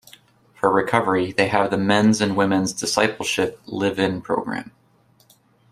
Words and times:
For 0.55 0.73
recovery 0.73 1.31
they 1.31 1.47
have 1.49 1.69
the 1.69 1.77
Men's 1.77 2.21
and 2.21 2.35
Women's 2.35 2.73
Discipleship 2.73 3.61
live 3.67 3.99
in 3.99 4.23
program. 4.23 4.71